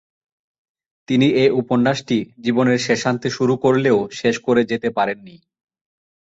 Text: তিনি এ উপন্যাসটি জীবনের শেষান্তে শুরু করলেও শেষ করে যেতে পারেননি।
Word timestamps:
তিনি 1.07 1.27
এ 1.35 1.55
উপন্যাসটি 1.61 2.17
জীবনের 2.39 2.79
শেষান্তে 2.79 3.27
শুরু 3.29 3.53
করলেও 3.57 3.97
শেষ 4.11 4.35
করে 4.39 4.61
যেতে 4.63 4.89
পারেননি। 4.97 5.35